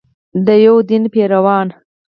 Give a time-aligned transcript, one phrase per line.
[0.45, 1.67] د یو دین پیروان.